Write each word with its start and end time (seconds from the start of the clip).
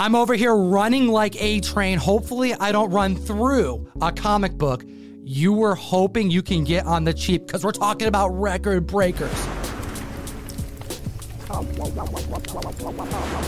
I'm 0.00 0.14
over 0.14 0.34
here 0.34 0.54
running 0.54 1.08
like 1.08 1.34
A 1.42 1.58
train. 1.58 1.98
Hopefully, 1.98 2.54
I 2.54 2.70
don't 2.70 2.90
run 2.90 3.16
through 3.16 3.90
a 4.00 4.12
comic 4.12 4.52
book 4.52 4.84
you 5.28 5.52
were 5.52 5.74
hoping 5.74 6.30
you 6.30 6.40
can 6.40 6.64
get 6.64 6.86
on 6.86 7.04
the 7.04 7.12
cheap 7.12 7.46
because 7.46 7.62
we're 7.62 7.70
talking 7.70 8.08
about 8.08 8.28
record 8.30 8.86
breakers. 8.86 9.57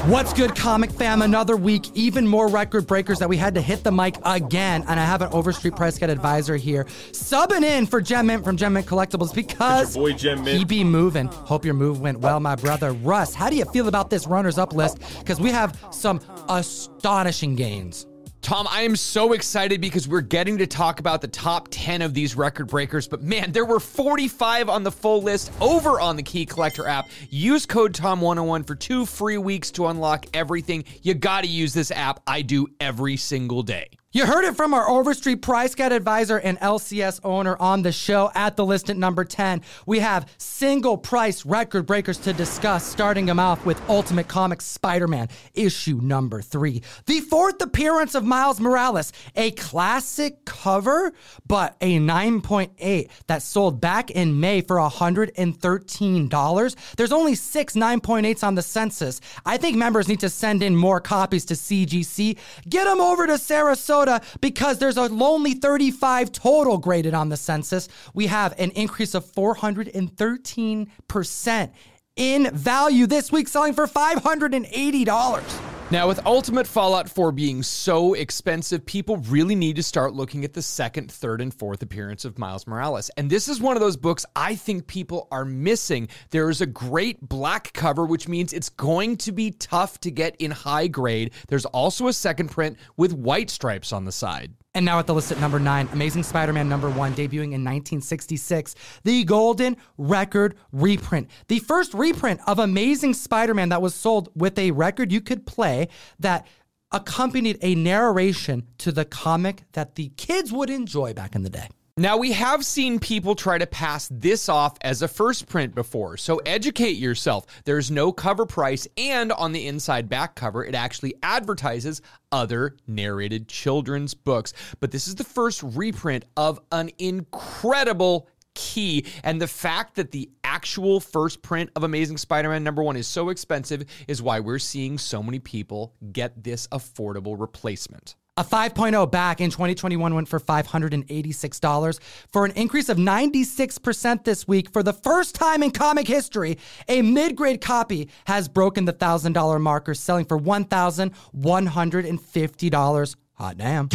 What's 0.08 0.32
good, 0.32 0.56
comic 0.56 0.90
fam? 0.90 1.20
Another 1.20 1.54
week, 1.54 1.84
even 1.95 2.26
more 2.26 2.48
record 2.48 2.86
breakers 2.86 3.18
that 3.18 3.29
we 3.29 3.36
had 3.36 3.54
to 3.57 3.61
hit 3.61 3.84
the 3.84 3.93
mic 3.93 4.16
again. 4.25 4.84
And 4.88 4.98
I 4.98 5.04
have 5.04 5.20
an 5.20 5.29
Overstreet 5.32 5.76
Price 5.76 5.98
Guide 5.98 6.08
advisor 6.08 6.57
here 6.57 6.84
subbing 7.12 7.62
in 7.62 7.84
for 7.84 8.00
Gem 8.00 8.26
Mint 8.26 8.43
from 8.43 8.57
Gem 8.57 8.72
Mint 8.72 8.86
Collectibles 8.86 9.34
because 9.34 9.94
boy 9.94 10.14
Gem 10.14 10.43
Mint. 10.44 10.58
he 10.58 10.64
be 10.64 10.82
moving. 10.82 11.26
Hope 11.26 11.64
your 11.64 11.75
move 11.75 12.00
went 12.00 12.21
well, 12.21 12.40
my 12.40 12.57
brother. 12.57 12.93
Russ, 12.93 13.34
how 13.34 13.50
do 13.50 13.57
you 13.57 13.66
feel 13.66 13.86
about 13.86 14.08
this 14.08 14.26
runners 14.26 14.57
up 14.57 14.72
list? 14.72 14.98
Because 15.18 15.39
we 15.39 15.50
have 15.50 15.79
some 15.90 16.21
astonishing 16.48 17.54
gains. 17.54 18.07
Tom, 18.43 18.67
I 18.71 18.82
am 18.82 18.96
so 18.96 19.35
excited 19.35 19.82
because 19.82 20.08
we're 20.08 20.22
getting 20.22 20.58
to 20.58 20.67
talk 20.67 20.99
about 20.99 21.21
the 21.21 21.29
top 21.29 21.68
10 21.71 22.00
of 22.00 22.14
these 22.14 22.35
record 22.35 22.68
breakers. 22.68 23.07
But 23.07 23.22
man, 23.22 23.53
there 23.53 23.66
were 23.66 23.80
45 23.80 24.71
on 24.71 24.82
the 24.82 24.90
full 24.90 25.22
list 25.22 25.53
over 25.61 26.00
on 26.00 26.16
the 26.16 26.22
Key 26.22 26.46
Collector 26.46 26.86
app. 26.86 27.11
Use 27.29 27.66
code 27.66 27.93
TOM101 27.93 28.66
for 28.66 28.75
two 28.75 29.04
free 29.04 29.39
weeks 29.39 29.71
to 29.72 29.89
unlock 29.89 30.25
everything. 30.32 30.85
You 31.03 31.14
got 31.14 31.43
to 31.43 31.49
use 31.49 31.75
this 31.75 31.90
app. 31.90 32.20
I 32.27 32.41
do 32.41 32.66
every 32.80 33.19
single 33.19 33.62
day. 33.62 34.00
You 34.12 34.27
heard 34.27 34.45
it 34.45 34.56
from 34.56 34.75
our 34.75 34.91
Overstreet 34.91 35.41
Price 35.41 35.77
Guide 35.77 35.92
advisor 35.92 36.39
and 36.39 36.59
LCS 36.59 37.20
owner 37.23 37.56
on 37.61 37.83
the 37.83 37.92
show 37.92 38.33
at 38.34 38.56
the 38.56 38.67
list 38.67 38.91
at 38.91 38.97
number 38.97 39.25
10. 39.25 39.62
We 39.86 40.00
have 40.00 40.28
single 40.36 40.98
price 40.98 41.47
record 41.47 41.86
breakers 41.86 42.19
to 42.19 42.33
discuss, 42.33 42.84
starting 42.84 43.27
them 43.27 43.39
off 43.39 43.64
with 43.64 43.81
Ultimate 43.89 44.27
Comics 44.27 44.64
Spider 44.64 45.06
Man, 45.06 45.28
issue 45.55 46.00
number 46.03 46.42
three. 46.42 46.83
The 47.06 47.20
fourth 47.20 47.62
appearance 47.62 48.17
of 48.17 48.25
Miles 48.25 48.59
Morales, 48.59 49.12
a 49.36 49.53
classic 49.53 50.45
cover, 50.45 51.12
but 51.47 51.77
a 51.80 52.00
9.8 52.00 53.08
that 53.28 53.42
sold 53.42 53.80
back 53.80 54.11
in 54.11 54.41
May 54.41 54.61
for 54.61 54.78
$113. 54.78 56.77
There's 56.97 57.12
only 57.12 57.36
six 57.36 57.74
9.8s 57.74 58.42
on 58.42 58.56
the 58.56 58.62
census. 58.62 59.20
I 59.47 59.56
think 59.56 59.77
members 59.77 60.08
need 60.08 60.19
to 60.19 60.28
send 60.28 60.64
in 60.64 60.74
more 60.74 60.98
copies 61.00 61.45
to 61.45 61.55
CGC. 61.55 62.36
Get 62.69 62.86
them 62.86 63.00
over 63.00 63.28
to 63.28 63.34
Sarasota 63.34 63.99
because 64.40 64.78
there's 64.78 64.96
a 64.96 65.06
lonely 65.06 65.54
35 65.54 66.32
total 66.32 66.78
graded 66.78 67.14
on 67.14 67.28
the 67.28 67.36
census. 67.36 67.88
We 68.14 68.26
have 68.26 68.58
an 68.58 68.70
increase 68.70 69.14
of 69.14 69.24
413% 69.26 71.70
in 72.16 72.50
value 72.54 73.06
this 73.06 73.30
week, 73.32 73.48
selling 73.48 73.74
for 73.74 73.86
$580. 73.86 75.69
Now, 75.92 76.06
with 76.06 76.24
Ultimate 76.24 76.69
Fallout 76.69 77.10
4 77.10 77.33
being 77.33 77.64
so 77.64 78.14
expensive, 78.14 78.86
people 78.86 79.16
really 79.16 79.56
need 79.56 79.74
to 79.74 79.83
start 79.83 80.14
looking 80.14 80.44
at 80.44 80.52
the 80.52 80.62
second, 80.62 81.10
third, 81.10 81.41
and 81.41 81.52
fourth 81.52 81.83
appearance 81.83 82.24
of 82.24 82.38
Miles 82.38 82.64
Morales. 82.69 83.10
And 83.16 83.28
this 83.28 83.48
is 83.48 83.60
one 83.60 83.77
of 83.77 83.80
those 83.80 83.96
books 83.96 84.24
I 84.36 84.55
think 84.55 84.86
people 84.86 85.27
are 85.33 85.44
missing. 85.44 86.06
There 86.30 86.48
is 86.48 86.61
a 86.61 86.66
great 86.66 87.28
black 87.28 87.72
cover, 87.72 88.06
which 88.06 88.28
means 88.28 88.52
it's 88.52 88.68
going 88.68 89.16
to 89.16 89.33
be 89.33 89.50
tough 89.50 89.98
to 90.02 90.12
get 90.12 90.36
in 90.36 90.52
high 90.52 90.86
grade. 90.86 91.33
There's 91.48 91.66
also 91.66 92.06
a 92.06 92.12
second 92.12 92.52
print 92.52 92.77
with 92.96 93.12
white 93.12 93.50
stripes 93.50 93.92
on 93.92 94.05
the 94.05 94.12
side. 94.12 94.55
And 94.72 94.84
now 94.84 95.00
at 95.00 95.08
the 95.08 95.14
list 95.14 95.32
at 95.32 95.40
number 95.40 95.58
nine, 95.58 95.88
Amazing 95.92 96.22
Spider 96.22 96.52
Man 96.52 96.68
number 96.68 96.88
one, 96.88 97.12
debuting 97.12 97.52
in 97.52 97.64
1966, 97.64 98.77
the 99.02 99.24
Golden 99.24 99.77
Record 99.98 100.54
reprint. 100.70 101.28
The 101.48 101.58
first 101.58 101.92
reprint 101.92 102.40
of 102.46 102.60
Amazing 102.60 103.14
Spider 103.14 103.52
Man 103.52 103.70
that 103.70 103.82
was 103.82 103.96
sold 103.96 104.28
with 104.36 104.56
a 104.58 104.70
record 104.70 105.10
you 105.10 105.20
could 105.20 105.44
play 105.44 105.88
that 106.20 106.46
accompanied 106.92 107.58
a 107.62 107.74
narration 107.74 108.68
to 108.78 108.92
the 108.92 109.04
comic 109.04 109.64
that 109.72 109.96
the 109.96 110.10
kids 110.16 110.52
would 110.52 110.70
enjoy 110.70 111.14
back 111.14 111.34
in 111.34 111.42
the 111.42 111.50
day. 111.50 111.68
Now, 112.00 112.16
we 112.16 112.32
have 112.32 112.64
seen 112.64 112.98
people 112.98 113.34
try 113.34 113.58
to 113.58 113.66
pass 113.66 114.08
this 114.10 114.48
off 114.48 114.78
as 114.80 115.02
a 115.02 115.06
first 115.06 115.46
print 115.50 115.74
before, 115.74 116.16
so 116.16 116.38
educate 116.46 116.96
yourself. 116.96 117.44
There's 117.66 117.90
no 117.90 118.11
cover 118.11 118.46
price, 118.46 118.88
and 118.96 119.30
on 119.33 119.52
the 119.52 119.66
inside 119.66 120.08
back 120.08 120.34
cover, 120.34 120.64
it 120.64 120.74
actually 120.74 121.12
advertises 121.22 122.00
other 122.33 122.78
narrated 122.86 123.48
children's 123.48 124.14
books. 124.14 124.55
But 124.80 124.92
this 124.92 125.08
is 125.08 125.14
the 125.14 125.24
first 125.24 125.62
reprint 125.62 126.24
of 126.39 126.58
an 126.72 126.89
incredible 126.96 128.31
key. 128.55 129.05
And 129.22 129.39
the 129.39 129.47
fact 129.47 129.97
that 129.97 130.10
the 130.10 130.31
actual 130.43 131.00
first 131.00 131.43
print 131.43 131.69
of 131.77 131.83
Amazing 131.83 132.16
Spider 132.16 132.49
Man 132.49 132.65
number 132.65 132.83
one 132.83 132.97
is 132.97 133.09
so 133.09 133.28
expensive 133.28 133.84
is 134.09 134.22
why 134.22 134.41
we're 134.41 134.59
seeing 134.59 134.97
so 134.97 135.22
many 135.22 135.39
people 135.39 135.93
get 136.12 136.44
this 136.44 136.66
affordable 136.69 137.39
replacement. 137.39 138.15
A 138.41 138.43
5.0 138.43 139.09
back 139.11 139.43
in 139.43 139.51
2021 139.51 140.15
went 140.15 140.27
for 140.27 140.41
$586 140.41 142.01
for 142.33 142.47
an 142.47 142.53
increase 142.53 142.89
of 142.89 142.97
96% 142.97 144.25
this 144.25 144.49
week. 144.49 144.73
For 144.73 144.83
the 144.83 144.95
first 144.95 145.34
time 145.34 145.62
in 145.62 145.71
comic 145.71 146.09
history, 146.09 146.56
a 146.89 147.03
mid 147.03 147.37
grade 147.37 147.61
copy 147.61 148.09
has 148.25 148.49
broken 148.49 148.87
the 148.87 148.95
$1,000 148.95 149.61
marker, 149.61 149.93
selling 149.93 150.25
for 150.25 150.41
$1,150. 150.41 153.17
Hot 153.34 153.59
damn. 153.59 153.91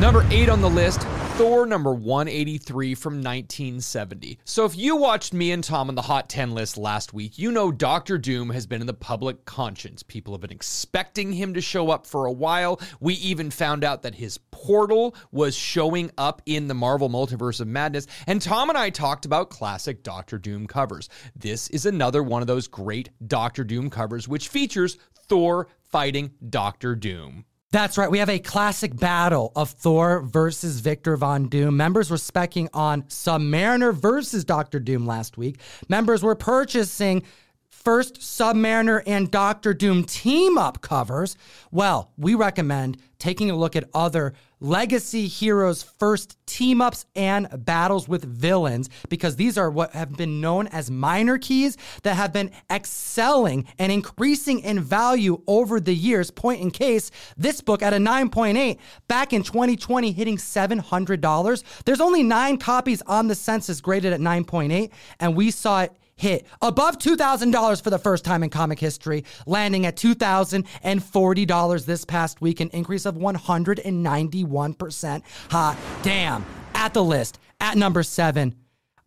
Number 0.00 0.26
eight 0.30 0.48
on 0.48 0.62
the 0.62 0.70
list, 0.70 1.02
Thor 1.38 1.66
number 1.66 1.94
183 1.94 2.96
from 2.96 3.12
1970. 3.22 4.40
So 4.44 4.64
if 4.64 4.76
you 4.76 4.96
watched 4.96 5.32
me 5.32 5.52
and 5.52 5.62
Tom 5.62 5.88
on 5.88 5.94
the 5.94 6.02
Hot 6.02 6.28
10 6.28 6.50
list 6.50 6.76
last 6.76 7.14
week, 7.14 7.38
you 7.38 7.52
know 7.52 7.70
Doctor 7.70 8.18
Doom 8.18 8.50
has 8.50 8.66
been 8.66 8.80
in 8.80 8.88
the 8.88 8.92
public 8.92 9.44
conscience. 9.44 10.02
People 10.02 10.34
have 10.34 10.40
been 10.40 10.50
expecting 10.50 11.32
him 11.32 11.54
to 11.54 11.60
show 11.60 11.90
up 11.90 12.08
for 12.08 12.26
a 12.26 12.32
while. 12.32 12.80
We 12.98 13.14
even 13.14 13.52
found 13.52 13.84
out 13.84 14.02
that 14.02 14.16
his 14.16 14.38
portal 14.50 15.14
was 15.30 15.54
showing 15.54 16.10
up 16.18 16.42
in 16.44 16.66
the 16.66 16.74
Marvel 16.74 17.08
Multiverse 17.08 17.60
of 17.60 17.68
Madness. 17.68 18.08
And 18.26 18.42
Tom 18.42 18.68
and 18.68 18.76
I 18.76 18.90
talked 18.90 19.24
about 19.24 19.48
classic 19.48 20.02
Doctor 20.02 20.38
Doom 20.38 20.66
covers. 20.66 21.08
This 21.36 21.68
is 21.68 21.86
another 21.86 22.24
one 22.24 22.42
of 22.42 22.48
those 22.48 22.66
great 22.66 23.10
Doctor 23.24 23.62
Doom 23.62 23.90
covers, 23.90 24.26
which 24.26 24.48
features 24.48 24.98
Thor 25.28 25.68
fighting 25.84 26.32
Doctor 26.50 26.96
Doom. 26.96 27.44
That's 27.70 27.98
right. 27.98 28.10
We 28.10 28.18
have 28.18 28.30
a 28.30 28.38
classic 28.38 28.96
battle 28.96 29.52
of 29.54 29.68
Thor 29.70 30.20
versus 30.20 30.80
Victor 30.80 31.18
Von 31.18 31.48
Doom. 31.48 31.76
Members 31.76 32.10
were 32.10 32.16
specking 32.16 32.68
on 32.72 33.02
Submariner 33.02 33.92
versus 33.92 34.42
Doctor 34.42 34.80
Doom 34.80 35.06
last 35.06 35.36
week. 35.36 35.60
Members 35.86 36.22
were 36.22 36.34
purchasing 36.34 37.22
first 37.68 38.20
Submariner 38.20 39.02
and 39.06 39.30
Doctor 39.30 39.74
Doom 39.74 40.04
team 40.04 40.56
up 40.56 40.80
covers. 40.80 41.36
Well, 41.70 42.10
we 42.16 42.34
recommend 42.34 43.02
taking 43.18 43.50
a 43.50 43.56
look 43.56 43.76
at 43.76 43.88
other 43.92 44.32
legacy 44.60 45.26
heroes' 45.26 45.82
first 45.82 46.36
team 46.46 46.80
ups 46.80 47.06
and 47.14 47.48
battles 47.64 48.08
with 48.08 48.24
villains 48.24 48.88
because 49.08 49.36
these 49.36 49.56
are 49.58 49.70
what 49.70 49.92
have 49.92 50.16
been 50.16 50.40
known 50.40 50.66
as 50.68 50.90
minor 50.90 51.38
keys 51.38 51.76
that 52.02 52.14
have 52.14 52.32
been 52.32 52.50
excelling 52.70 53.66
and 53.78 53.92
increasing 53.92 54.60
in 54.60 54.80
value 54.80 55.42
over 55.46 55.80
the 55.80 55.94
years. 55.94 56.30
Point 56.30 56.60
in 56.60 56.70
case, 56.70 57.10
this 57.36 57.60
book 57.60 57.82
at 57.82 57.92
a 57.92 57.96
9.8 57.96 58.78
back 59.06 59.32
in 59.32 59.42
2020 59.42 60.12
hitting 60.12 60.36
$700. 60.36 61.62
There's 61.84 62.00
only 62.00 62.22
nine 62.22 62.56
copies 62.56 63.02
on 63.02 63.28
the 63.28 63.34
census 63.34 63.80
graded 63.80 64.12
at 64.12 64.20
9.8, 64.20 64.90
and 65.20 65.36
we 65.36 65.50
saw 65.50 65.82
it 65.82 65.92
hit 66.18 66.46
above 66.60 66.98
$2,000 66.98 67.82
for 67.82 67.90
the 67.90 67.98
first 67.98 68.24
time 68.24 68.42
in 68.42 68.50
comic 68.50 68.78
history, 68.78 69.24
landing 69.46 69.86
at 69.86 69.96
$2,040 69.96 71.86
this 71.86 72.04
past 72.04 72.42
week, 72.42 72.60
an 72.60 72.68
increase 72.70 73.06
of 73.06 73.14
191%. 73.14 75.22
Hot 75.50 75.76
damn. 76.02 76.44
At 76.74 76.92
the 76.92 77.02
list, 77.02 77.38
at 77.60 77.76
number 77.76 78.02
seven, 78.02 78.54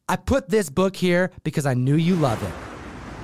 I 0.09 0.15
put 0.15 0.49
this 0.49 0.69
book 0.69 0.95
here 0.95 1.31
because 1.43 1.65
I 1.65 1.73
knew 1.73 1.95
you 1.95 2.15
love 2.15 2.41
it. 2.43 2.53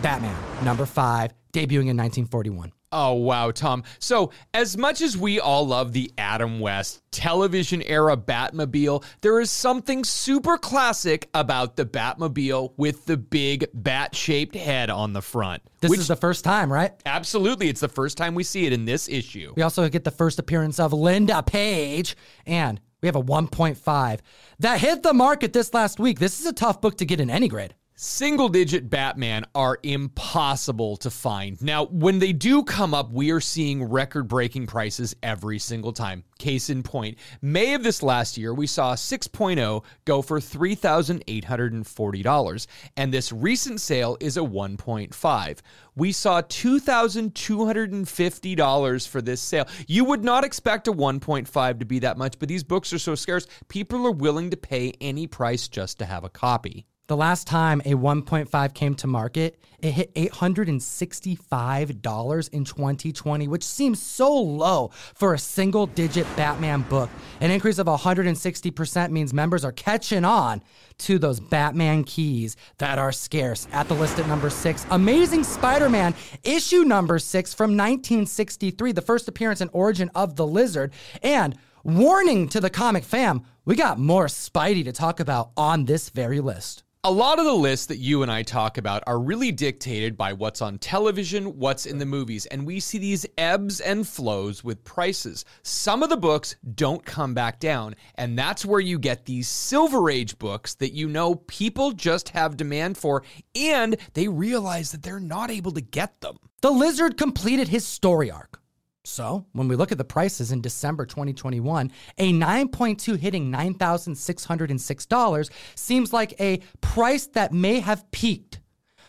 Batman, 0.02 0.36
number 0.64 0.86
five, 0.86 1.34
debuting 1.53 1.90
in 1.90 1.97
1941. 1.97 2.72
Oh, 2.92 3.14
wow, 3.14 3.52
Tom. 3.52 3.84
So, 4.00 4.31
as 4.53 4.78
much 4.78 5.02
as 5.02 5.17
we 5.17 5.41
all 5.41 5.67
love 5.67 5.91
the 5.91 6.11
Adam 6.17 6.61
West 6.61 7.02
television 7.11 7.82
era 7.82 8.16
Batmobile, 8.16 9.03
there 9.22 9.41
is 9.41 9.52
something 9.52 10.06
super 10.06 10.58
classic 10.58 11.29
about 11.34 11.76
the 11.76 11.85
Batmobile 11.85 12.73
with 12.78 13.06
the 13.06 13.17
big 13.17 13.66
bat 13.73 14.16
shaped 14.16 14.56
head 14.56 14.90
on 14.90 15.11
the 15.11 15.22
front. 15.22 15.64
This 15.82 15.91
is 15.97 16.08
the 16.08 16.16
first 16.16 16.46
time, 16.46 16.72
right? 16.72 16.94
Absolutely. 17.06 17.67
It's 17.67 17.82
the 17.82 17.90
first 17.90 18.17
time 18.17 18.35
we 18.35 18.44
see 18.44 18.66
it 18.66 18.72
in 18.72 18.85
this 18.85 19.09
issue. 19.09 19.53
We 19.58 19.64
also 19.64 19.88
get 19.90 20.06
the 20.06 20.11
first 20.11 20.40
appearance 20.40 20.79
of 20.79 20.94
Linda 20.94 21.44
Page, 21.44 22.16
and 22.46 22.79
we 23.02 23.08
have 23.08 23.17
a 23.17 23.22
1.5 23.22 24.20
that 24.59 24.79
hit 24.79 25.03
the 25.03 25.14
market 25.14 25.52
this 25.52 25.73
last 25.73 26.00
week. 26.00 26.20
This 26.20 26.40
is 26.40 26.46
a 26.46 26.53
tough 26.53 26.79
book 26.79 26.97
to 27.00 27.06
get 27.06 27.20
in 27.20 27.29
any 27.29 27.47
grade. 27.50 27.76
Single 27.99 28.49
digit 28.49 28.91
Batman 28.91 29.44
are 29.55 29.79
impossible 29.82 30.97
to 30.97 31.09
find. 31.09 31.59
Now, 31.64 31.85
when 31.85 32.20
they 32.20 32.32
do 32.32 32.61
come 32.61 32.94
up, 32.94 33.11
we 33.11 33.32
are 33.32 33.40
seeing 33.40 33.85
record 33.85 34.28
breaking 34.28 34.67
prices 34.67 35.16
every 35.23 35.58
single 35.58 35.91
time. 35.91 36.23
Case 36.38 36.70
in 36.70 36.84
point, 36.84 37.17
May 37.41 37.73
of 37.73 37.82
this 37.82 38.03
last 38.03 38.38
year, 38.38 38.53
we 38.53 38.67
saw 38.67 38.91
a 38.91 38.97
6.0 38.97 39.84
go 40.05 40.22
for 40.22 40.40
$3,840, 40.40 42.67
and 42.97 43.11
this 43.11 43.32
recent 43.32 43.82
sale 43.82 44.16
is 44.20 44.38
a 44.38 44.41
1.5. 44.41 45.58
We 45.96 46.11
saw 46.11 46.44
$2,250 46.44 49.08
for 49.08 49.22
this 49.23 49.41
sale. 49.41 49.67
You 49.88 50.05
would 50.05 50.23
not 50.23 50.44
expect 50.44 50.88
a 50.88 50.94
1.5 50.94 51.79
to 51.79 51.85
be 51.85 51.97
that 51.97 52.20
much, 52.20 52.38
but 52.38 52.47
these 52.47 52.64
books 52.64 52.94
are 52.94 52.99
so 52.99 53.16
scarce, 53.16 53.47
people 53.70 54.05
are 54.05 54.11
willing 54.11 54.52
to 54.52 54.58
pay 54.58 54.94
any 55.02 55.26
price 55.26 55.67
just 55.67 55.97
to 55.97 56.05
have 56.05 56.23
a 56.23 56.29
copy. 56.29 56.85
The 57.08 57.16
last 57.16 57.48
time 57.48 57.82
a 57.86 57.94
1.5 57.94 58.74
came 58.74 58.94
to 58.96 59.08
market, 59.08 59.58
it 59.80 59.92
hit 59.92 60.14
$865 60.16 62.50
in 62.50 62.66
2020, 62.66 63.48
which 63.48 63.64
seems 63.64 64.02
so 64.02 64.36
low 64.36 64.92
for 65.16 65.34
a 65.34 65.40
single 65.40 65.88
digit 65.88 66.28
Batman 66.36 66.82
book. 66.82 67.09
An 67.40 67.50
increase 67.50 67.78
of 67.78 67.88
160% 67.88 69.12
means 69.12 69.34
members 69.34 69.64
are 69.64 69.72
catching 69.72 70.26
on 70.26 70.62
to 70.98 71.18
those 71.18 71.40
Batman 71.40 72.04
keys 72.04 72.58
that 72.78 73.00
are 73.00 73.14
scarce. 73.14 73.70
At 73.72 73.88
the 73.88 73.94
list 73.94 74.20
at 74.20 74.28
number 74.28 74.50
six, 74.50 74.86
Amazing 74.90 75.46
Spider 75.46 75.90
Man, 75.90 76.14
issue 76.44 76.84
number 76.84 77.20
six 77.20 77.54
from 77.54 77.70
1963, 77.70 78.92
the 78.92 79.02
first 79.02 79.30
appearance 79.30 79.62
and 79.62 79.72
origin 79.72 80.12
of 80.14 80.36
the 80.36 80.46
lizard. 80.46 80.92
And 81.24 81.56
warning 81.86 82.50
to 82.50 82.59
the 82.59 82.70
comic 82.70 83.06
fam, 83.06 83.46
we 83.64 83.76
got 83.76 83.98
more 83.98 84.26
Spidey 84.26 84.84
to 84.84 84.92
talk 84.92 85.22
about 85.22 85.52
on 85.56 85.86
this 85.86 86.09
very 86.09 86.42
list. 86.42 86.84
A 87.08 87.18
lot 87.18 87.40
of 87.40 87.46
the 87.46 87.54
lists 87.54 87.86
that 87.86 88.00
you 88.00 88.22
and 88.22 88.30
I 88.30 88.44
talk 88.44 88.78
about 88.78 89.02
are 89.08 89.18
really 89.18 89.50
dictated 89.54 90.18
by 90.18 90.34
what's 90.34 90.62
on 90.62 90.78
television, 90.78 91.58
what's 91.58 91.86
in 91.86 92.00
the 92.00 92.06
movies, 92.06 92.46
and 92.48 92.68
we 92.68 92.82
see 92.82 92.98
these 92.98 93.26
ebbs 93.38 93.80
and 93.80 94.06
flows 94.06 94.62
with 94.62 94.84
prices. 94.84 95.46
Some 95.62 96.04
of 96.04 96.09
the 96.09 96.18
books 96.18 96.58
don't 96.76 97.06
come 97.06 97.34
back 97.34 97.62
down, 97.62 97.96
and 98.16 98.38
that's 98.38 98.66
where 98.66 98.82
you 98.82 99.00
get 99.00 99.24
these 99.24 99.48
Silver 99.48 100.09
Age 100.09 100.38
books 100.38 100.74
that 100.76 100.92
you 100.92 101.08
know 101.08 101.36
people 101.36 101.94
just 101.94 102.28
have 102.28 102.58
demand 102.58 102.98
for, 102.98 103.24
and 103.56 103.96
they 104.14 104.28
realize 104.28 104.92
that 104.92 105.02
they're 105.02 105.22
not 105.22 105.50
able 105.50 105.72
to 105.72 105.82
get 105.82 106.20
them. 106.20 106.36
The 106.59 106.72
Lizard 106.72 107.16
completed 107.16 107.70
his 107.70 107.88
story 107.88 108.30
arc. 108.30 108.59
So, 109.08 109.46
when 109.54 109.70
we 109.70 109.78
look 109.78 109.94
at 109.94 109.98
the 109.98 110.04
prices 110.04 110.52
in 110.52 110.59
December 110.59 111.06
2021, 111.06 111.94
a 112.18 112.34
9.2 112.34 113.18
hitting 113.18 113.50
$9,606 113.50 115.50
seems 115.76 116.12
like 116.12 116.34
a 116.42 116.59
price 116.82 117.26
that 117.28 117.54
may 117.54 117.80
have 117.80 118.12
peaked. 118.12 118.59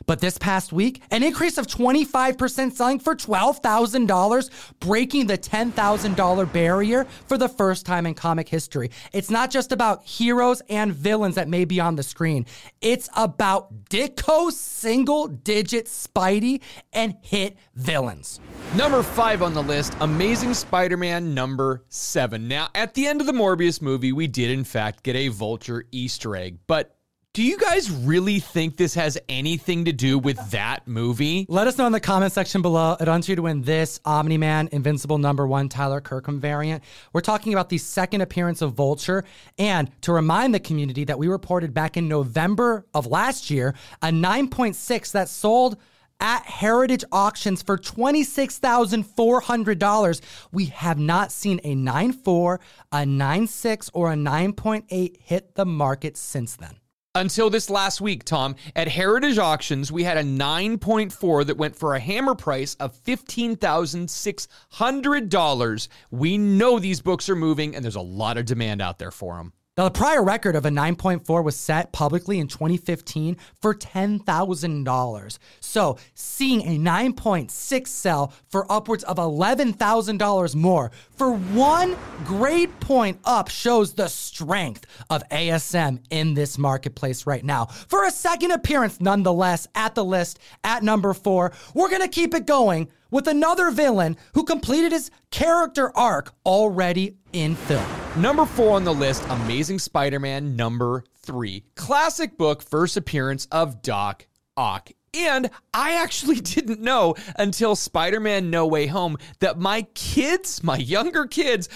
But 0.07 0.21
this 0.21 0.39
past 0.39 0.73
week, 0.73 1.03
an 1.11 1.23
increase 1.23 1.59
of 1.59 1.67
25% 1.67 2.73
selling 2.73 2.99
for 2.99 3.15
$12,000, 3.15 4.51
breaking 4.81 5.27
the 5.27 5.39
$10,000 5.39 6.53
barrier 6.53 7.05
for 7.27 7.39
the 7.39 7.49
first 7.49 7.87
time 7.87 8.07
in 8.07 8.15
comic 8.15 8.49
history. 8.49 8.91
It's 9.13 9.31
not 9.31 9.51
just 9.51 9.73
about 9.73 10.05
heroes 10.05 10.63
and 10.69 10.93
villains 10.93 11.35
that 11.35 11.49
may 11.49 11.65
be 11.65 11.81
on 11.81 11.97
the 11.97 12.03
screen, 12.03 12.47
it's 12.81 13.09
about 13.17 13.85
Ditko 13.91 14.53
single 14.53 15.29
digit 15.29 15.87
Spidey 15.87 16.61
and 16.93 17.17
hit 17.23 17.57
villains. 17.75 18.41
Number 18.77 19.03
five 19.03 19.43
on 19.43 19.55
the 19.55 19.63
list 19.63 19.97
Amazing 20.01 20.55
Spider 20.55 20.97
Man 20.97 21.35
number 21.35 21.85
seven. 21.89 22.49
Now, 22.49 22.69
at 22.75 22.95
the 22.95 23.07
end 23.07 23.21
of 23.21 23.27
the 23.27 23.33
Morbius 23.33 23.81
movie, 23.81 24.13
we 24.13 24.27
did 24.27 24.51
in 24.51 24.65
fact 24.65 25.03
get 25.03 25.17
a 25.17 25.29
Vulture 25.29 25.85
Easter 25.91 26.37
egg, 26.37 26.59
but 26.67 26.98
do 27.39 27.45
you 27.45 27.57
guys 27.57 27.89
really 27.89 28.41
think 28.41 28.77
this 28.77 28.95
has 28.95 29.17
anything 29.29 29.85
to 29.85 29.93
do 29.93 30.19
with 30.19 30.51
that 30.51 30.89
movie? 30.89 31.47
Let 31.49 31.69
us 31.69 31.79
know 31.79 31.87
in 31.87 31.93
the 31.93 32.01
comment 32.01 32.33
section 32.33 32.63
below. 32.63 32.97
It 32.99 33.07
wants 33.07 33.29
you 33.29 33.37
to 33.37 33.43
win 33.43 33.63
this 33.63 34.01
Omni 34.05 34.39
Man 34.39 34.69
Invincible 34.73 35.19
number 35.19 35.47
one 35.47 35.69
Tyler 35.69 36.01
Kirkham 36.01 36.41
variant. 36.41 36.83
We're 37.13 37.21
talking 37.21 37.53
about 37.53 37.69
the 37.69 37.79
second 37.79 38.23
appearance 38.23 38.61
of 38.61 38.73
Vulture. 38.73 39.23
And 39.57 39.89
to 40.03 40.13
remind 40.13 40.53
the 40.53 40.59
community 40.59 41.05
that 41.05 41.17
we 41.17 41.29
reported 41.29 41.73
back 41.73 41.97
in 41.97 42.09
November 42.09 42.85
of 42.93 43.07
last 43.07 43.51
year 43.51 43.77
a 44.03 44.09
9.6 44.09 45.13
that 45.13 45.29
sold 45.29 45.77
at 46.19 46.45
Heritage 46.45 47.05
Auctions 47.13 47.63
for 47.63 47.79
$26,400. 47.79 50.21
We 50.51 50.65
have 50.65 50.99
not 50.99 51.31
seen 51.31 51.61
a 51.63 51.77
9.4, 51.77 52.59
a 52.91 53.05
9.6, 53.05 53.91
or 53.93 54.13
a 54.13 54.17
9.8 54.17 55.21
hit 55.21 55.55
the 55.55 55.65
market 55.65 56.17
since 56.17 56.57
then 56.57 56.81
until 57.19 57.51
this 57.51 57.69
last 57.69 58.01
week, 58.01 58.25
Tom. 58.25 58.55
At 58.77 58.87
Heritage 58.89 59.39
Auctions, 59.39 59.91
we 59.91 60.05
had 60.05 60.17
a 60.17 60.23
9.4 60.23 61.47
that 61.47 61.57
went 61.57 61.75
for 61.77 61.95
a 61.95 62.01
hammer 62.01 62.35
price 62.35 62.75
of 62.77 62.97
$15,600. 63.05 65.89
We 66.11 66.39
know 66.39 66.79
these 66.79 67.01
books 67.01 67.29
are 67.29 67.37
moving 67.37 67.75
and 67.75 67.85
there's 67.85 67.97
a 67.97 68.01
lot 68.01 68.39
of 68.39 68.47
demand 68.47 68.81
out 68.81 68.99
there 68.99 69.11
for 69.11 69.37
them. 69.37 69.53
Now, 69.79 69.85
the 69.85 69.93
prior 69.93 70.25
record 70.25 70.57
of 70.57 70.67
a 70.67 70.71
9.4 70.71 71.45
was 71.45 71.55
set 71.55 71.93
publicly 71.93 72.41
in 72.41 72.49
2015 72.49 73.37
for 73.63 73.73
$10,000. 73.73 75.39
So, 75.61 75.99
seeing 76.15 76.63
a 76.63 76.77
9.6 76.81 77.87
sell 77.87 78.33
for 78.49 78.71
upwards 78.73 79.05
of 79.05 79.19
$11,000 79.19 80.55
more 80.57 80.91
for 81.15 81.33
one 81.33 81.97
grade 82.25 82.81
point 82.81 83.21
up 83.25 83.49
shows 83.51 83.93
the 83.93 84.09
strength 84.09 84.85
of 85.11 85.23
ASM 85.29 86.01
in 86.11 86.35
this 86.35 86.59
marketplace 86.59 87.25
right 87.25 87.45
now. 87.45 87.67
For 87.67 88.05
a 88.05 88.11
second 88.11 88.51
appearance, 88.51 89.01
nonetheless, 89.01 89.69
at 89.77 89.95
the 89.95 90.05
list 90.05 90.41
at 90.65 90.83
number 90.83 91.15
four, 91.15 91.53
we're 91.73 91.89
going 91.89 92.03
to 92.03 92.09
keep 92.09 92.35
it 92.35 92.47
going 92.47 92.89
with 93.11 93.27
another 93.27 93.71
villain 93.71 94.17
who 94.35 94.45
completed 94.45 94.93
his 94.93 95.11
character 95.31 95.97
arc 95.97 96.33
already 96.45 97.17
in 97.33 97.55
film. 97.55 97.87
Number 98.17 98.47
four 98.47 98.77
on 98.77 98.85
the 98.85 98.95
list 98.95 99.25
Amazing 99.29 99.79
Spider 99.79 100.19
Man 100.19 100.57
number 100.57 101.05
three. 101.23 101.65
Classic 101.75 102.37
book, 102.37 102.63
first 102.63 102.97
appearance 102.97 103.47
of 103.53 103.83
Doc 103.83 104.27
Ock. 104.57 104.91
And 105.15 105.51
I 105.73 105.95
actually 105.95 106.41
didn't 106.41 106.81
know 106.81 107.15
until 107.37 107.77
Spider 107.77 108.21
Man 108.21 108.51
No 108.51 108.67
Way 108.67 108.87
Home 108.87 109.17
that 109.41 109.59
my 109.59 109.83
kids, 109.95 110.63
my 110.63 110.77
younger 110.77 111.27
kids, 111.27 111.69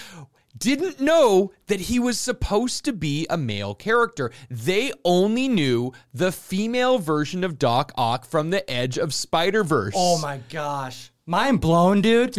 didn't 0.57 0.99
know 0.99 1.51
that 1.67 1.81
he 1.81 1.99
was 1.99 2.19
supposed 2.19 2.85
to 2.85 2.93
be 2.93 3.25
a 3.29 3.37
male 3.37 3.73
character. 3.73 4.31
They 4.49 4.91
only 5.03 5.47
knew 5.47 5.93
the 6.13 6.31
female 6.31 6.99
version 6.99 7.43
of 7.43 7.57
Doc 7.57 7.91
Ock 7.95 8.25
from 8.25 8.49
the 8.49 8.69
Edge 8.69 8.97
of 8.97 9.13
Spider 9.13 9.63
Verse. 9.63 9.93
Oh 9.95 10.19
my 10.21 10.39
gosh. 10.49 11.11
Mind 11.25 11.61
blown, 11.61 12.01
dude. 12.01 12.37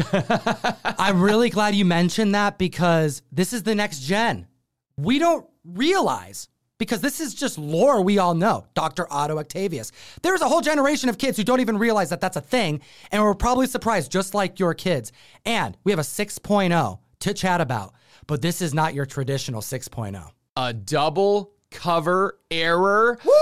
I'm 0.85 1.23
really 1.23 1.49
glad 1.49 1.75
you 1.75 1.87
mentioned 1.87 2.35
that 2.35 2.59
because 2.59 3.23
this 3.33 3.55
is 3.55 3.63
the 3.63 3.75
next 3.75 4.01
gen. 4.01 4.47
We 4.99 5.19
don't 5.19 5.47
realize 5.65 6.49
because 6.79 7.01
this 7.01 7.19
is 7.19 7.35
just 7.35 7.57
lore 7.57 8.03
we 8.03 8.19
all 8.19 8.35
know. 8.35 8.67
Dr. 8.75 9.11
Otto 9.11 9.39
Octavius. 9.39 9.91
There's 10.23 10.43
a 10.43 10.49
whole 10.49 10.61
generation 10.61 11.09
of 11.09 11.17
kids 11.17 11.39
who 11.39 11.45
don't 11.45 11.61
even 11.61 11.79
realize 11.79 12.11
that 12.11 12.21
that's 12.21 12.37
a 12.37 12.43
thing, 12.43 12.83
and 13.11 13.23
we're 13.23 13.35
probably 13.35 13.67
surprised, 13.67 14.13
just 14.13 14.35
like 14.35 14.59
your 14.59 14.75
kids. 14.75 15.13
And 15.47 15.79
we 15.85 15.93
have 15.93 15.99
a 15.99 16.03
6.0 16.03 16.99
to 17.21 17.35
chat 17.35 17.61
about, 17.63 17.95
but 18.27 18.43
this 18.43 18.61
is 18.61 18.75
not 18.75 18.93
your 18.93 19.07
traditional 19.07 19.63
6.0. 19.63 20.31
A 20.57 20.73
double 20.75 21.55
cover 21.71 22.39
error. 22.51 23.19
Woo! 23.25 23.33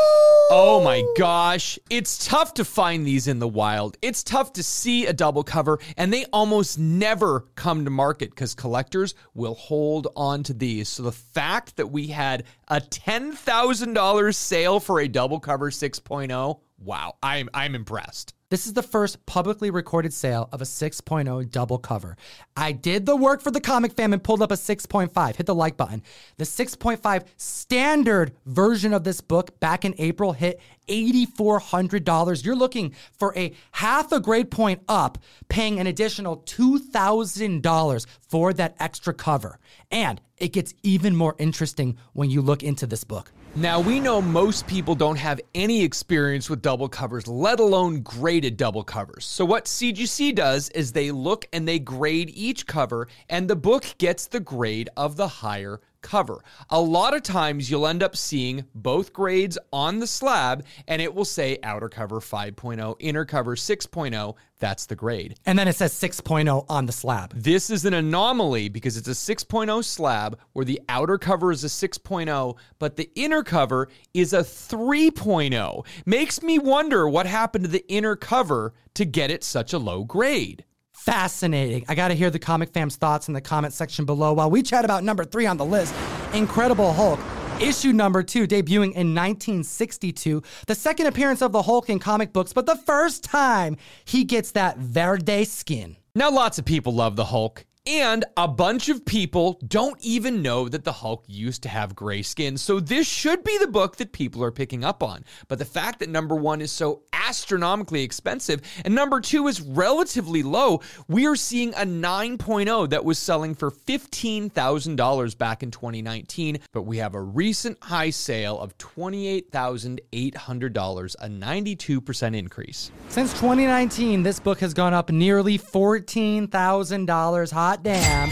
Oh 0.50 0.82
my 0.84 1.02
gosh. 1.16 1.78
It's 1.88 2.26
tough 2.26 2.54
to 2.54 2.64
find 2.64 3.06
these 3.06 3.26
in 3.26 3.38
the 3.38 3.48
wild. 3.48 3.96
It's 4.02 4.22
tough 4.22 4.52
to 4.54 4.62
see 4.62 5.06
a 5.06 5.12
double 5.12 5.44
cover, 5.44 5.78
and 5.96 6.12
they 6.12 6.26
almost 6.26 6.78
never 6.78 7.46
come 7.54 7.84
to 7.84 7.90
market 7.90 8.30
because 8.30 8.54
collectors 8.54 9.14
will 9.34 9.54
hold 9.54 10.08
on 10.14 10.42
to 10.44 10.52
these. 10.52 10.88
So 10.88 11.04
the 11.04 11.12
fact 11.12 11.76
that 11.76 11.86
we 11.86 12.08
had 12.08 12.44
a 12.68 12.80
$10,000 12.80 14.34
sale 14.34 14.80
for 14.80 15.00
a 15.00 15.08
double 15.08 15.40
cover 15.40 15.70
6.0, 15.70 16.60
wow, 16.84 17.16
I'm, 17.22 17.48
I'm 17.54 17.74
impressed. 17.74 18.34
This 18.52 18.66
is 18.66 18.74
the 18.74 18.82
first 18.82 19.24
publicly 19.24 19.70
recorded 19.70 20.12
sale 20.12 20.50
of 20.52 20.60
a 20.60 20.66
6.0 20.66 21.50
double 21.50 21.78
cover. 21.78 22.18
I 22.54 22.72
did 22.72 23.06
the 23.06 23.16
work 23.16 23.40
for 23.40 23.50
the 23.50 23.62
comic 23.62 23.92
fam 23.92 24.12
and 24.12 24.22
pulled 24.22 24.42
up 24.42 24.50
a 24.50 24.56
6.5. 24.56 25.36
Hit 25.36 25.46
the 25.46 25.54
like 25.54 25.78
button. 25.78 26.02
The 26.36 26.44
6.5 26.44 27.24
standard 27.38 28.32
version 28.44 28.92
of 28.92 29.04
this 29.04 29.22
book 29.22 29.58
back 29.58 29.86
in 29.86 29.94
April 29.96 30.34
hit 30.34 30.60
$8,400. 30.86 32.44
You're 32.44 32.54
looking 32.54 32.94
for 33.18 33.34
a 33.38 33.54
half 33.70 34.12
a 34.12 34.20
grade 34.20 34.50
point 34.50 34.82
up, 34.86 35.16
paying 35.48 35.80
an 35.80 35.86
additional 35.86 36.42
$2,000 36.42 38.06
for 38.28 38.52
that 38.52 38.76
extra 38.78 39.14
cover. 39.14 39.58
And 39.90 40.20
it 40.36 40.52
gets 40.52 40.74
even 40.82 41.16
more 41.16 41.36
interesting 41.38 41.96
when 42.12 42.28
you 42.28 42.42
look 42.42 42.62
into 42.62 42.86
this 42.86 43.04
book. 43.04 43.32
Now, 43.54 43.80
we 43.80 44.00
know 44.00 44.22
most 44.22 44.66
people 44.66 44.94
don't 44.94 45.18
have 45.18 45.38
any 45.54 45.82
experience 45.84 46.48
with 46.48 46.62
double 46.62 46.88
covers, 46.88 47.28
let 47.28 47.60
alone 47.60 48.00
graded 48.00 48.56
double 48.56 48.82
covers. 48.82 49.26
So, 49.26 49.44
what 49.44 49.66
CGC 49.66 50.34
does 50.34 50.70
is 50.70 50.92
they 50.92 51.10
look 51.10 51.46
and 51.52 51.68
they 51.68 51.78
grade 51.78 52.32
each 52.34 52.66
cover, 52.66 53.08
and 53.28 53.48
the 53.48 53.56
book 53.56 53.84
gets 53.98 54.26
the 54.26 54.40
grade 54.40 54.88
of 54.96 55.16
the 55.16 55.28
higher 55.28 55.82
cover. 56.02 56.44
A 56.68 56.80
lot 56.80 57.14
of 57.14 57.22
times 57.22 57.70
you'll 57.70 57.86
end 57.86 58.02
up 58.02 58.16
seeing 58.16 58.64
both 58.74 59.12
grades 59.12 59.56
on 59.72 60.00
the 60.00 60.06
slab 60.06 60.64
and 60.86 61.00
it 61.00 61.14
will 61.14 61.24
say 61.24 61.58
outer 61.62 61.88
cover 61.88 62.20
5.0, 62.20 62.96
inner 62.98 63.24
cover 63.24 63.56
6.0. 63.56 64.34
That's 64.58 64.86
the 64.86 64.94
grade. 64.94 65.38
And 65.44 65.58
then 65.58 65.66
it 65.66 65.74
says 65.74 65.92
6.0 65.94 66.66
on 66.68 66.86
the 66.86 66.92
slab. 66.92 67.32
This 67.34 67.68
is 67.68 67.84
an 67.84 67.94
anomaly 67.94 68.68
because 68.68 68.96
it's 68.96 69.08
a 69.08 69.34
6.0 69.34 69.82
slab 69.84 70.38
where 70.52 70.64
the 70.64 70.80
outer 70.88 71.18
cover 71.18 71.50
is 71.50 71.64
a 71.64 71.66
6.0, 71.66 72.56
but 72.78 72.96
the 72.96 73.10
inner 73.16 73.42
cover 73.42 73.88
is 74.14 74.32
a 74.32 74.40
3.0. 74.40 75.86
Makes 76.06 76.42
me 76.42 76.58
wonder 76.58 77.08
what 77.08 77.26
happened 77.26 77.64
to 77.64 77.70
the 77.70 77.88
inner 77.88 78.14
cover 78.14 78.72
to 78.94 79.04
get 79.04 79.30
it 79.30 79.42
such 79.42 79.72
a 79.72 79.78
low 79.78 80.04
grade. 80.04 80.64
Fascinating. 81.02 81.84
I 81.88 81.96
got 81.96 82.08
to 82.08 82.14
hear 82.14 82.30
the 82.30 82.38
comic 82.38 82.72
fam's 82.72 82.94
thoughts 82.94 83.26
in 83.26 83.34
the 83.34 83.40
comment 83.40 83.74
section 83.74 84.04
below 84.04 84.34
while 84.34 84.48
we 84.48 84.62
chat 84.62 84.84
about 84.84 85.02
number 85.02 85.24
three 85.24 85.46
on 85.46 85.56
the 85.56 85.64
list 85.64 85.92
Incredible 86.32 86.92
Hulk. 86.92 87.18
Issue 87.60 87.92
number 87.92 88.22
two, 88.22 88.46
debuting 88.46 88.94
in 88.94 89.12
1962, 89.12 90.44
the 90.68 90.76
second 90.76 91.08
appearance 91.08 91.42
of 91.42 91.50
the 91.50 91.62
Hulk 91.62 91.90
in 91.90 91.98
comic 91.98 92.32
books, 92.32 92.52
but 92.52 92.66
the 92.66 92.76
first 92.76 93.24
time 93.24 93.76
he 94.04 94.22
gets 94.22 94.52
that 94.52 94.78
verde 94.78 95.44
skin. 95.44 95.96
Now, 96.14 96.30
lots 96.30 96.60
of 96.60 96.64
people 96.64 96.94
love 96.94 97.16
the 97.16 97.24
Hulk. 97.24 97.64
And 97.84 98.24
a 98.36 98.46
bunch 98.46 98.88
of 98.88 99.04
people 99.04 99.58
don't 99.66 99.98
even 100.02 100.40
know 100.40 100.68
that 100.68 100.84
the 100.84 100.92
Hulk 100.92 101.24
used 101.26 101.64
to 101.64 101.68
have 101.68 101.96
gray 101.96 102.22
skin. 102.22 102.56
So 102.56 102.78
this 102.78 103.08
should 103.08 103.42
be 103.42 103.58
the 103.58 103.66
book 103.66 103.96
that 103.96 104.12
people 104.12 104.44
are 104.44 104.52
picking 104.52 104.84
up 104.84 105.02
on. 105.02 105.24
But 105.48 105.58
the 105.58 105.64
fact 105.64 105.98
that 105.98 106.08
number 106.08 106.36
one 106.36 106.60
is 106.60 106.70
so 106.70 107.02
astronomically 107.12 108.04
expensive 108.04 108.60
and 108.84 108.94
number 108.94 109.20
two 109.20 109.48
is 109.48 109.60
relatively 109.60 110.44
low, 110.44 110.80
we 111.08 111.26
are 111.26 111.34
seeing 111.34 111.74
a 111.74 111.84
9.0 111.84 112.90
that 112.90 113.04
was 113.04 113.18
selling 113.18 113.52
for 113.52 113.72
$15,000 113.72 115.38
back 115.38 115.64
in 115.64 115.72
2019. 115.72 116.58
But 116.72 116.82
we 116.82 116.98
have 116.98 117.16
a 117.16 117.20
recent 117.20 117.82
high 117.82 118.10
sale 118.10 118.60
of 118.60 118.78
$28,800, 118.78 121.16
a 121.18 121.28
92% 121.28 122.36
increase. 122.36 122.92
Since 123.08 123.32
2019, 123.32 124.22
this 124.22 124.38
book 124.38 124.60
has 124.60 124.72
gone 124.72 124.94
up 124.94 125.10
nearly 125.10 125.58
$14,000 125.58 127.52
high 127.52 127.71
damn. 127.76 128.30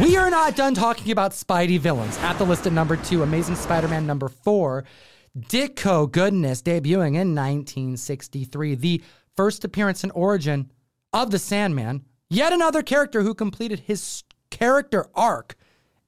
We 0.00 0.16
are 0.16 0.28
not 0.30 0.56
done 0.56 0.74
talking 0.74 1.10
about 1.10 1.32
Spidey 1.32 1.78
villains. 1.78 2.18
At 2.18 2.38
the 2.38 2.44
list 2.44 2.66
at 2.66 2.72
number 2.72 2.96
two, 2.96 3.22
Amazing 3.22 3.56
Spider 3.56 3.88
Man 3.88 4.06
number 4.06 4.28
four, 4.28 4.84
Ditko 5.38 6.10
Goodness, 6.10 6.62
debuting 6.62 7.14
in 7.14 7.34
1963. 7.34 8.74
The 8.74 9.02
first 9.36 9.64
appearance 9.64 10.02
and 10.02 10.12
origin 10.14 10.70
of 11.12 11.30
the 11.30 11.38
Sandman, 11.38 12.04
yet 12.28 12.52
another 12.52 12.82
character 12.82 13.22
who 13.22 13.34
completed 13.34 13.80
his 13.80 14.22
character 14.50 15.06
arc 15.14 15.56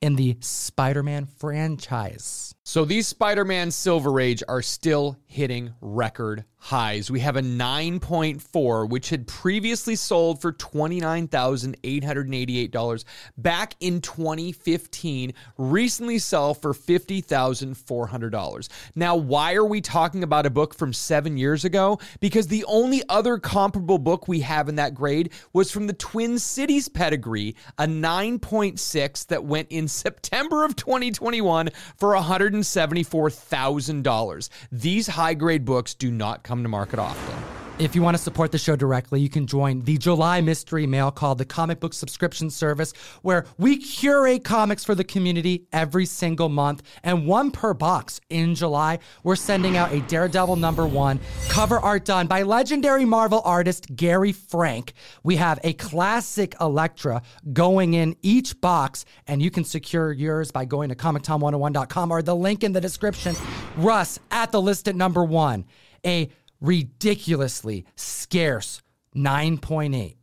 in 0.01 0.17
the 0.17 0.37
Spider 0.41 1.03
Man 1.03 1.27
franchise. 1.27 2.55
So 2.69 2.85
these 2.85 3.09
Spider 3.09 3.47
Man 3.47 3.71
Silver 3.71 4.21
Age 4.21 4.43
are 4.47 4.61
still 4.61 5.17
hitting 5.25 5.73
record 5.81 6.45
highs. 6.61 7.09
We 7.11 7.21
have 7.21 7.37
a 7.37 7.41
9.4, 7.41 8.89
which 8.89 9.11
had 9.11 9.29
previously 9.29 9.95
sold 9.95 10.41
for 10.41 10.53
$29,888 10.53 13.05
back 13.37 13.77
in 13.81 14.01
2015, 14.01 15.35
recently 15.57 16.19
sell 16.19 16.55
for 16.55 16.75
$50,400. 16.75 18.69
Now, 18.95 19.17
why 19.17 19.55
are 19.55 19.65
we 19.65 19.81
talking 19.81 20.25
about 20.25 20.47
a 20.47 20.51
book 20.51 20.75
from 20.75 20.93
seven 20.93 21.39
years 21.39 21.65
ago? 21.65 21.99
Because 22.21 22.47
the 22.49 22.65
only 22.65 23.03
other 23.09 23.39
comparable 23.39 23.99
book 23.99 24.27
we 24.29 24.41
have 24.41 24.69
in 24.69 24.75
that 24.77 24.95
grade 24.95 25.33
was 25.53 25.71
from 25.71 25.87
the 25.87 25.93
Twin 25.93 26.39
Cities 26.39 26.89
pedigree, 26.89 27.55
a 27.79 27.87
9.6 27.87 29.27
that 29.29 29.45
went 29.45 29.69
in 29.71 29.87
September 29.99 30.65
of 30.65 30.75
2021 30.77 31.69
for 31.97 32.17
$174,000. 32.63 34.49
These 34.73 35.07
high 35.09 35.35
grade 35.35 35.65
books 35.65 35.95
do 35.95 36.11
not 36.11 36.43
come 36.43 36.63
to 36.63 36.69
market 36.69 36.99
often. 36.99 37.68
If 37.79 37.95
you 37.95 38.03
want 38.03 38.17
to 38.17 38.23
support 38.23 38.51
the 38.51 38.59
show 38.59 38.75
directly, 38.75 39.21
you 39.21 39.29
can 39.29 39.47
join 39.47 39.83
the 39.83 39.99
July 39.99 40.41
Mystery 40.41 40.85
Mail 40.85 41.13
called 41.13 41.39
the 41.39 41.45
Comic 41.45 41.79
Book 41.79 41.95
Subscription 41.95 42.51
Service, 42.51 42.93
where 43.23 43.47
we 43.57 43.77
curate 43.77 44.43
comics 44.43 44.85
for 44.85 44.97
the 44.97 45.05
community 45.05 45.69
every 45.73 46.05
single 46.05 46.49
month. 46.49 46.83
And 47.05 47.25
one 47.25 47.53
per 47.53 47.75
box 47.75 48.21
in 48.31 48.57
July, 48.57 48.99
we're 49.23 49.37
sending 49.37 49.77
out 49.77 49.93
a 49.93 50.01
Daredevil 50.01 50.57
number 50.57 50.89
one 50.89 51.21
cover 51.51 51.79
art 51.79 52.05
done 52.05 52.27
by 52.27 52.43
legendary 52.43 53.05
Marvel 53.05 53.43
artist 53.45 53.95
Gary 53.95 54.33
Frank. 54.33 54.93
We 55.23 55.37
have 55.37 55.61
a 55.63 55.73
classic 55.75 56.57
Elektra 56.61 57.23
going 57.53 57.95
in 57.95 58.17
each 58.23 58.61
box, 58.61 59.05
and 59.29 59.41
you 59.41 59.53
can 59.53 59.63
secure 59.63 60.11
yours 60.11 60.51
by 60.51 60.65
going 60.65 60.89
to 60.89 60.97
ComicTom101.com 60.97 62.11
or 62.11 62.23
the 62.23 62.35
link 62.35 62.65
in 62.65 62.73
the 62.73 62.81
description. 62.81 63.37
Russ 63.77 64.19
at 64.33 64.51
the 64.51 64.61
list 64.61 64.89
at 64.89 64.97
number 64.97 65.23
one. 65.23 65.65
A 66.07 66.31
ridiculously 66.61 67.87
scarce 67.97 68.83
9.8. 69.15 70.17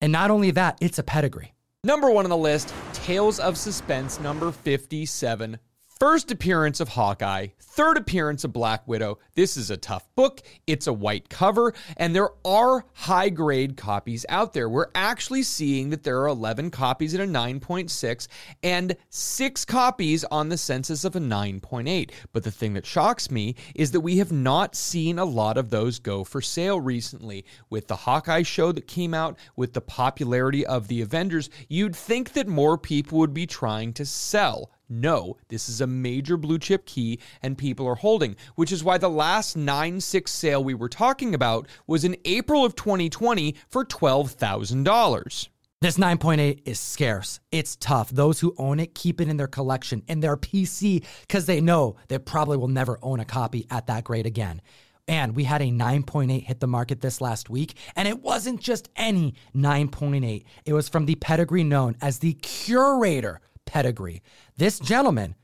And 0.00 0.12
not 0.12 0.30
only 0.30 0.50
that, 0.52 0.78
it's 0.80 0.98
a 0.98 1.02
pedigree. 1.02 1.54
Number 1.84 2.10
one 2.10 2.24
on 2.24 2.30
the 2.30 2.36
list 2.36 2.72
Tales 2.92 3.38
of 3.38 3.58
Suspense, 3.58 4.18
number 4.20 4.50
57 4.50 5.58
First 6.00 6.32
appearance 6.32 6.80
of 6.80 6.88
Hawkeye, 6.88 7.48
third 7.60 7.96
appearance 7.96 8.42
of 8.42 8.52
Black 8.52 8.86
Widow. 8.88 9.20
This 9.36 9.56
is 9.56 9.70
a 9.70 9.76
tough 9.76 10.12
book. 10.16 10.42
It's 10.66 10.88
a 10.88 10.92
white 10.92 11.28
cover, 11.28 11.72
and 11.96 12.12
there 12.12 12.30
are 12.44 12.84
high 12.94 13.28
grade 13.28 13.76
copies 13.76 14.26
out 14.28 14.54
there. 14.54 14.68
We're 14.68 14.90
actually 14.96 15.44
seeing 15.44 15.90
that 15.90 16.02
there 16.02 16.20
are 16.20 16.26
11 16.26 16.72
copies 16.72 17.14
at 17.14 17.20
a 17.20 17.24
9.6 17.24 18.26
and 18.64 18.96
six 19.08 19.64
copies 19.64 20.24
on 20.24 20.48
the 20.48 20.58
census 20.58 21.04
of 21.04 21.14
a 21.14 21.20
9.8. 21.20 22.10
But 22.32 22.42
the 22.42 22.50
thing 22.50 22.74
that 22.74 22.86
shocks 22.86 23.30
me 23.30 23.54
is 23.76 23.92
that 23.92 24.00
we 24.00 24.18
have 24.18 24.32
not 24.32 24.74
seen 24.74 25.20
a 25.20 25.24
lot 25.24 25.56
of 25.56 25.70
those 25.70 26.00
go 26.00 26.24
for 26.24 26.40
sale 26.40 26.80
recently. 26.80 27.44
With 27.70 27.86
the 27.86 27.96
Hawkeye 27.96 28.42
show 28.42 28.72
that 28.72 28.88
came 28.88 29.14
out, 29.14 29.38
with 29.54 29.74
the 29.74 29.80
popularity 29.80 30.66
of 30.66 30.88
the 30.88 31.02
Avengers, 31.02 31.50
you'd 31.68 31.94
think 31.94 32.32
that 32.32 32.48
more 32.48 32.76
people 32.76 33.20
would 33.20 33.32
be 33.32 33.46
trying 33.46 33.92
to 33.92 34.04
sell 34.04 34.72
no, 34.88 35.36
this 35.48 35.68
is 35.68 35.80
a 35.80 35.86
major 35.86 36.36
blue 36.36 36.58
chip 36.58 36.86
key 36.86 37.18
and 37.42 37.58
people 37.58 37.86
are 37.86 37.94
holding, 37.94 38.36
which 38.54 38.72
is 38.72 38.84
why 38.84 38.98
the 38.98 39.08
last 39.08 39.56
9 39.56 40.00
6 40.00 40.30
sale 40.30 40.62
we 40.62 40.74
were 40.74 40.88
talking 40.88 41.34
about 41.34 41.66
was 41.86 42.04
in 42.04 42.16
April 42.24 42.64
of 42.64 42.76
2020 42.76 43.54
for 43.68 43.84
$12,000. 43.84 45.48
This 45.84 45.98
9.8 45.98 46.62
is 46.64 46.80
scarce. 46.80 47.40
It's 47.50 47.76
tough. 47.76 48.08
Those 48.10 48.40
who 48.40 48.54
own 48.56 48.80
it 48.80 48.94
keep 48.94 49.20
it 49.20 49.28
in 49.28 49.36
their 49.36 49.46
collection, 49.46 50.02
in 50.08 50.20
their 50.20 50.36
PC, 50.36 51.04
because 51.20 51.44
they 51.44 51.60
know 51.60 51.96
they 52.08 52.18
probably 52.18 52.56
will 52.56 52.68
never 52.68 52.98
own 53.02 53.20
a 53.20 53.24
copy 53.26 53.66
at 53.70 53.86
that 53.88 54.04
grade 54.04 54.24
again. 54.24 54.62
And 55.06 55.36
we 55.36 55.44
had 55.44 55.60
a 55.60 55.66
9.8 55.66 56.44
hit 56.44 56.60
the 56.60 56.66
market 56.66 57.02
this 57.02 57.20
last 57.20 57.50
week. 57.50 57.74
And 57.96 58.08
it 58.08 58.22
wasn't 58.22 58.60
just 58.60 58.88
any 58.96 59.34
9.8, 59.54 60.44
it 60.64 60.72
was 60.72 60.88
from 60.88 61.04
the 61.04 61.16
pedigree 61.16 61.64
known 61.64 61.96
as 62.00 62.18
the 62.18 62.32
curator 62.34 63.42
pedigree. 63.66 64.22
This 64.56 64.78
gentleman 64.78 65.34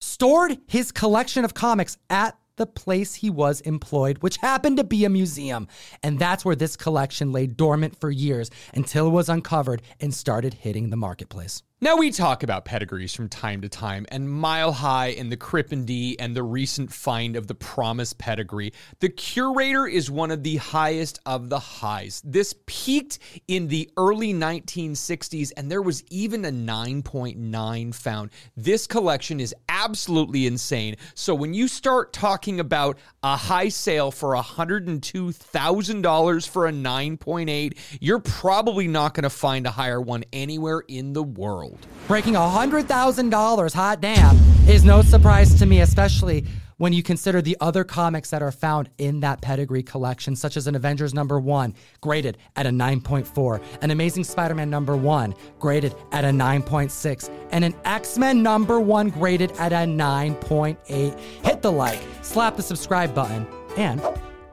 stored 0.00 0.58
his 0.66 0.92
collection 0.92 1.44
of 1.44 1.54
comics 1.54 1.96
at 2.08 2.36
the 2.56 2.66
place 2.66 3.14
he 3.14 3.30
was 3.30 3.60
employed, 3.62 4.18
which 4.18 4.36
happened 4.36 4.76
to 4.76 4.84
be 4.84 5.04
a 5.04 5.08
museum. 5.08 5.68
And 6.02 6.18
that's 6.18 6.44
where 6.44 6.56
this 6.56 6.76
collection 6.76 7.32
lay 7.32 7.46
dormant 7.46 7.98
for 7.98 8.10
years 8.10 8.50
until 8.74 9.06
it 9.06 9.12
was 9.12 9.28
uncovered 9.28 9.80
and 10.00 10.12
started 10.12 10.54
hitting 10.54 10.90
the 10.90 10.96
marketplace. 10.96 11.62
Now, 11.80 11.96
we 11.96 12.10
talk 12.10 12.42
about 12.42 12.64
pedigrees 12.64 13.14
from 13.14 13.28
time 13.28 13.60
to 13.60 13.68
time, 13.68 14.04
and 14.08 14.28
Mile 14.28 14.72
High 14.72 15.10
and 15.10 15.30
the 15.30 15.36
Crippen 15.36 15.86
and 16.18 16.34
the 16.34 16.42
recent 16.42 16.92
find 16.92 17.36
of 17.36 17.46
the 17.46 17.54
Promise 17.54 18.14
pedigree. 18.14 18.72
The 18.98 19.10
Curator 19.10 19.86
is 19.86 20.10
one 20.10 20.32
of 20.32 20.42
the 20.42 20.56
highest 20.56 21.20
of 21.24 21.50
the 21.50 21.60
highs. 21.60 22.20
This 22.24 22.52
peaked 22.66 23.20
in 23.46 23.68
the 23.68 23.88
early 23.96 24.34
1960s, 24.34 25.52
and 25.56 25.70
there 25.70 25.80
was 25.80 26.02
even 26.10 26.44
a 26.46 26.50
9.9 26.50 27.94
found. 27.94 28.30
This 28.56 28.88
collection 28.88 29.38
is 29.38 29.54
absolutely 29.68 30.48
insane. 30.48 30.96
So, 31.14 31.32
when 31.32 31.54
you 31.54 31.68
start 31.68 32.12
talking 32.12 32.58
about 32.58 32.98
a 33.22 33.36
high 33.36 33.68
sale 33.68 34.10
for 34.10 34.34
$102,000 34.34 36.48
for 36.48 36.66
a 36.66 36.72
9.8, 36.72 37.78
you're 38.00 38.18
probably 38.18 38.88
not 38.88 39.14
going 39.14 39.22
to 39.22 39.30
find 39.30 39.64
a 39.64 39.70
higher 39.70 40.00
one 40.00 40.24
anywhere 40.32 40.82
in 40.88 41.12
the 41.12 41.22
world. 41.22 41.67
Breaking 42.06 42.34
$100,000, 42.34 43.74
hot 43.74 44.00
damn, 44.00 44.36
is 44.68 44.84
no 44.84 45.02
surprise 45.02 45.54
to 45.58 45.66
me, 45.66 45.80
especially 45.80 46.44
when 46.78 46.92
you 46.92 47.02
consider 47.02 47.42
the 47.42 47.56
other 47.60 47.84
comics 47.84 48.30
that 48.30 48.40
are 48.40 48.52
found 48.52 48.88
in 48.98 49.20
that 49.20 49.40
pedigree 49.42 49.82
collection, 49.82 50.34
such 50.34 50.56
as 50.56 50.66
an 50.66 50.74
Avengers 50.74 51.12
number 51.12 51.38
one, 51.38 51.74
graded 52.00 52.38
at 52.56 52.66
a 52.66 52.70
9.4, 52.70 53.62
an 53.82 53.90
Amazing 53.90 54.24
Spider 54.24 54.54
Man 54.54 54.70
number 54.70 54.96
one, 54.96 55.34
graded 55.58 55.94
at 56.12 56.24
a 56.24 56.28
9.6, 56.28 57.30
and 57.50 57.64
an 57.64 57.74
X 57.84 58.16
Men 58.16 58.42
number 58.42 58.80
one, 58.80 59.10
graded 59.10 59.50
at 59.58 59.72
a 59.72 59.76
9.8. 59.76 61.18
Hit 61.44 61.62
the 61.62 61.72
like, 61.72 62.00
slap 62.22 62.56
the 62.56 62.62
subscribe 62.62 63.14
button, 63.14 63.46
and 63.76 64.00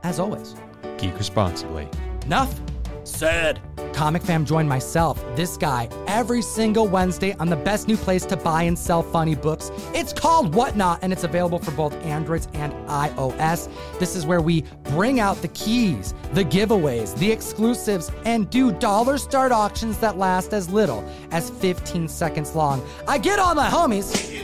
as 0.04 0.20
always, 0.20 0.56
geek 0.98 1.16
responsibly. 1.18 1.88
Enough 2.26 2.60
said. 3.08 3.62
Comic 3.94 4.24
Fam 4.24 4.46
joined 4.46 4.68
myself, 4.68 5.24
this 5.36 5.56
guy, 5.56 5.88
every 6.08 6.42
single 6.42 6.88
Wednesday 6.88 7.34
on 7.40 7.50
the 7.50 7.56
best 7.56 7.88
new 7.88 7.96
place 7.96 8.26
to 8.26 8.36
buy 8.36 8.64
and 8.64 8.78
sell 8.78 9.02
funny 9.02 9.36
books. 9.36 9.72
It's 9.94 10.12
called 10.12 10.54
Whatnot, 10.54 11.00
and 11.02 11.14
it's 11.14 11.24
available 11.24 11.60
for 11.60 11.72
both 11.72 11.94
Androids 12.04 12.50
and 12.54 12.74
iOS. 12.90 13.70
This 14.00 14.16
is 14.16 14.26
where 14.26 14.42
we 14.42 14.66
bring 14.84 15.20
out 15.20 15.42
the 15.42 15.48
keys, 15.50 16.14
the 16.34 16.44
giveaways, 16.44 17.18
the 17.18 17.32
exclusives, 17.32 18.12
and 18.26 18.50
do 18.50 18.72
dollar 18.74 19.18
start 19.18 19.52
auctions 19.54 19.98
that 20.00 20.18
last 20.18 20.54
as 20.54 20.70
little 20.70 21.04
as 21.32 21.50
15 21.50 22.08
seconds 22.08 22.54
long. 22.54 22.86
I 23.08 23.18
get 23.18 23.40
all 23.40 23.56
my 23.56 23.70
homies 23.70 24.36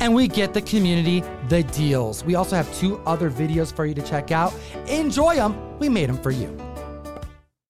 and 0.00 0.14
we 0.14 0.26
get 0.26 0.52
the 0.52 0.62
community 0.62 1.22
the 1.48 1.62
deals. 1.64 2.24
We 2.24 2.34
also 2.34 2.56
have 2.56 2.74
two 2.74 2.98
other 3.06 3.30
videos 3.30 3.74
for 3.74 3.84
you 3.84 3.94
to 3.94 4.02
check 4.02 4.30
out. 4.30 4.54
Enjoy 4.88 5.36
them. 5.36 5.78
We 5.78 5.88
made 5.88 6.08
them 6.08 6.16
for 6.16 6.30
you. 6.30 6.71